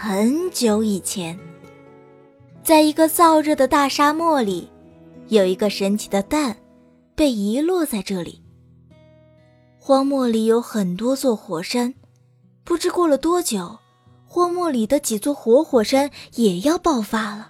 [0.00, 1.36] 很久以前，
[2.62, 4.70] 在一个燥热的大沙漠里，
[5.26, 6.56] 有一个神奇的蛋，
[7.16, 8.40] 被遗落在这里。
[9.76, 11.92] 荒漠里有很多座火山，
[12.62, 13.76] 不知过了多久，
[14.24, 17.48] 荒漠里的几座活火山也要爆发了，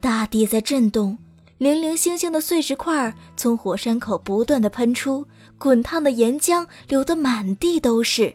[0.00, 1.16] 大地在震动，
[1.58, 5.24] 零零星星的碎石块从火山口不断的喷出，
[5.56, 8.34] 滚烫的岩浆流得满地都是。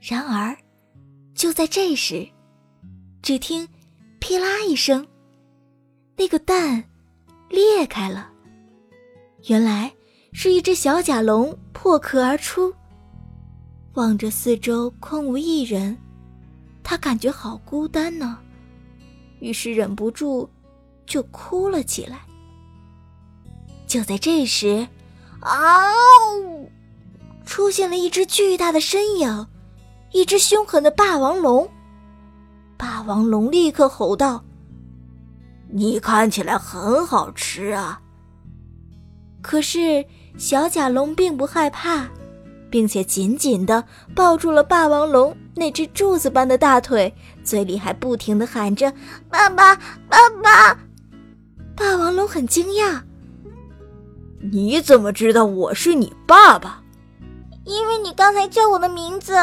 [0.00, 0.56] 然而，
[1.40, 2.28] 就在这时，
[3.22, 3.66] 只听
[4.20, 5.06] “噼啦”一声，
[6.14, 6.84] 那个蛋
[7.48, 8.30] 裂开了。
[9.46, 9.90] 原来
[10.34, 12.70] 是一只小甲龙破壳而出。
[13.94, 15.96] 望着四周空无一人，
[16.82, 18.38] 他感觉好孤单呢，
[19.38, 20.46] 于是忍不住
[21.06, 22.20] 就哭了起来。
[23.86, 24.86] 就在这时，
[25.40, 26.68] 嗷！
[27.46, 29.46] 出现了一只巨大的身影。
[30.12, 31.68] 一只凶狠的霸王龙，
[32.76, 34.44] 霸王龙立刻吼道
[35.72, 38.00] ：“你看起来很好吃啊！”
[39.40, 40.04] 可是
[40.36, 42.08] 小甲龙并不害怕，
[42.68, 47.14] 并且紧紧的抱住了霸王龙那只柱子般的大腿，
[47.44, 48.92] 嘴里还不停的喊着
[49.30, 49.76] ：“爸爸，
[50.08, 50.76] 爸爸！”
[51.76, 53.00] 霸王龙很惊讶
[54.50, 56.82] ：“你怎么知道我是你爸爸
[57.64, 59.34] ？”“因为你刚才叫我的名字。”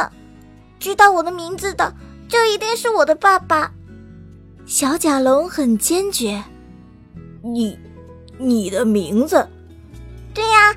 [0.80, 1.94] 知道我的名字的，
[2.28, 3.72] 就一定是我的爸爸。
[4.66, 6.44] 小甲龙很坚决。
[7.42, 7.78] 你，
[8.38, 9.48] 你的名字？
[10.34, 10.76] 对呀，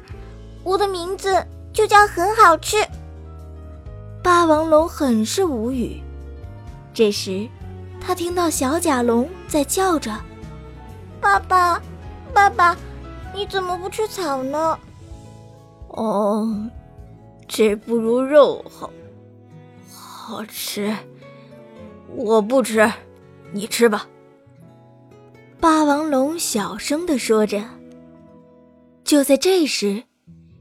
[0.63, 2.77] 我的名字就叫很好吃。
[4.23, 6.01] 霸王龙很是无语。
[6.95, 7.49] 这时，
[8.01, 10.17] 他听到小甲龙在叫着
[11.21, 11.81] ：“爸爸，
[12.33, 12.77] 爸爸，
[13.35, 14.79] 你怎么不吃草呢？”
[15.89, 16.71] 哦，
[17.49, 18.91] 这不如肉好。
[20.31, 20.97] 好吃，
[22.15, 22.89] 我不吃，
[23.51, 24.07] 你吃吧。
[25.59, 27.65] 霸王龙小声的说着。
[29.03, 30.05] 就在这时，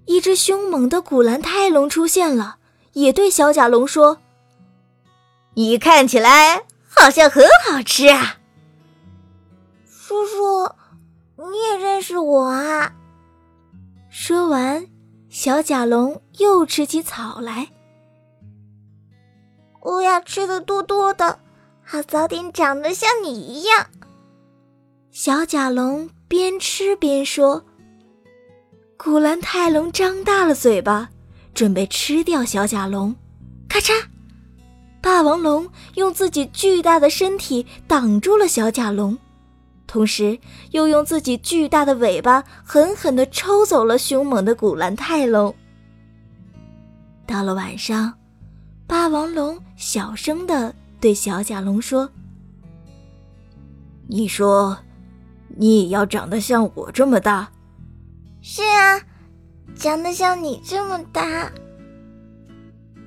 [0.08, 2.58] 一只凶猛的古兰泰龙出现了，
[2.94, 4.18] 也对小甲龙说
[5.54, 8.38] ：“你看起来好像很好吃啊。”
[9.86, 10.68] 叔叔，
[11.38, 12.92] 你也认识我啊？
[14.10, 14.88] 说完，
[15.30, 17.68] 小甲龙又吃起草来。
[19.82, 21.40] 我要吃的多多的，
[21.84, 23.88] 好早点长得像你一样。
[25.12, 27.64] 小甲龙边吃边说
[28.98, 31.10] ：“古兰泰龙张大了嘴巴，
[31.54, 33.16] 准备吃掉小甲龙。”
[33.70, 33.94] 咔嚓！
[35.02, 39.18] 霸王龙用自己巨大的身体挡住了小甲龙，
[39.88, 40.38] 同时
[40.72, 45.56] 又用自己巨大的尾巴狠狠地抽走了凶猛的古兰泰龙。
[47.26, 48.19] 到了晚上。
[48.90, 52.10] 霸王龙小声的对小甲龙说
[54.10, 54.76] ：“你说，
[55.48, 57.48] 你也要长得像我这么大
[58.42, 59.00] ？”“是啊，
[59.76, 61.52] 长得像你这么大。”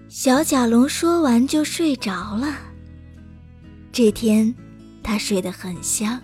[0.09, 2.57] 小甲龙说完就睡着了。
[3.91, 4.55] 这天，
[5.03, 6.17] 他睡得很香。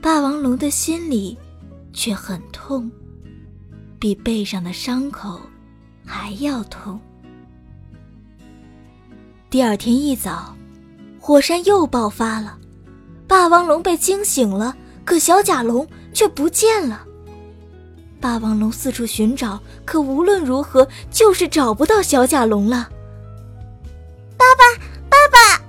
[0.00, 1.36] 霸王龙的心里
[1.92, 2.90] 却很痛，
[3.98, 5.38] 比背上的伤口
[6.06, 6.98] 还要痛。
[9.50, 10.54] 第二天一早，
[11.18, 12.56] 火山又爆发了，
[13.26, 15.84] 霸王龙被惊醒了，可小甲龙
[16.14, 17.04] 却不见了。
[18.20, 22.88] 霸王龙四处寻找，可无论如何就是找不到小甲龙了。
[24.36, 25.64] 爸爸，爸爸！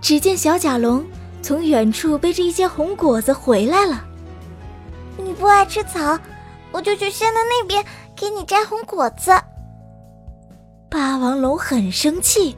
[0.00, 1.04] 只见小甲龙
[1.42, 4.02] 从远处背着一些红果子回来了。
[5.18, 6.18] 你不爱吃草，
[6.72, 7.84] 我就去山的那边
[8.16, 9.30] 给你摘红果子。
[10.88, 12.56] 霸王龙很生气。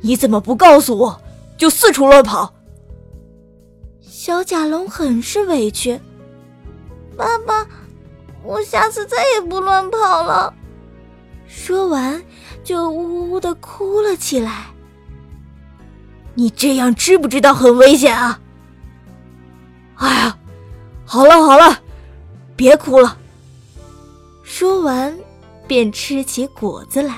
[0.00, 1.20] 你怎么不告诉我，
[1.56, 2.54] 就四处乱跑？
[4.00, 6.00] 小甲龙很是委屈。
[7.16, 7.66] 爸爸，
[8.42, 10.52] 我下次再也不乱跑了。
[11.46, 12.22] 说完，
[12.62, 14.66] 就呜呜的哭了起来。
[16.34, 18.40] 你这样知不知道很危险啊？
[19.96, 20.38] 哎呀，
[21.04, 21.78] 好了好了，
[22.56, 23.16] 别哭了。
[24.42, 25.14] 说完，
[25.66, 27.16] 便吃起果子来。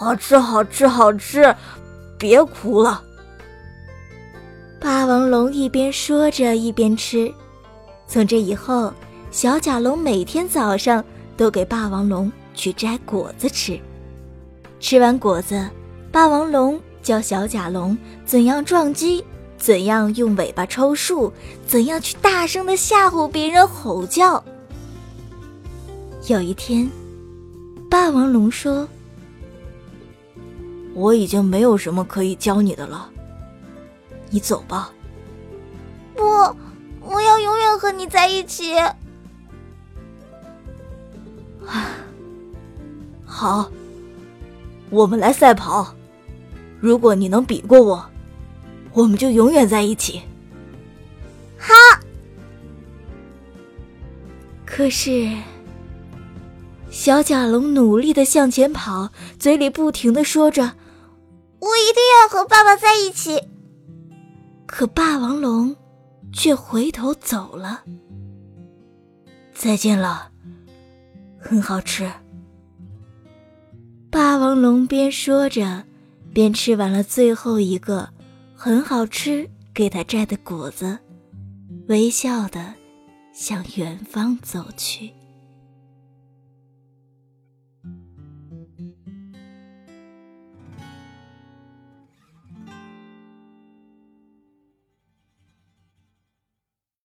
[0.00, 1.54] 好吃，好吃，好吃！
[2.18, 3.02] 别哭了。
[4.80, 7.30] 霸王龙一边说着一边吃。
[8.06, 8.90] 从这以后，
[9.30, 11.04] 小甲龙每天早上
[11.36, 13.78] 都给霸王龙去摘果子吃。
[14.80, 15.68] 吃完果子，
[16.10, 17.94] 霸王龙教小甲龙
[18.24, 19.22] 怎样撞击，
[19.58, 21.30] 怎样用尾巴抽树，
[21.66, 24.42] 怎样去大声的吓唬别人吼叫。
[26.26, 26.90] 有一天，
[27.90, 28.88] 霸王龙说。
[30.94, 33.08] 我已经没有什么可以教你的了。
[34.30, 34.90] 你走吧。
[36.14, 36.22] 不，
[37.00, 38.78] 我要永远和你在一起。
[38.78, 38.94] 啊，
[43.24, 43.70] 好，
[44.90, 45.94] 我们来赛跑。
[46.80, 48.04] 如果你能比过我，
[48.92, 50.20] 我们就永远在一起。
[51.58, 51.72] 好。
[54.64, 55.28] 可是，
[56.90, 60.72] 小甲龙努力的向前跑，嘴里不停的说着
[61.60, 63.48] ：“我一定要和爸爸在一起。”
[64.66, 65.76] 可霸王龙
[66.32, 67.84] 却回头走了。
[69.52, 70.30] 再见了，
[71.38, 72.10] 很好吃。
[74.10, 75.84] 霸王龙边说着，
[76.32, 78.08] 边吃完了最后一个
[78.54, 80.98] 很好吃给他摘的果子，
[81.88, 82.74] 微笑的
[83.32, 85.12] 向远方走去。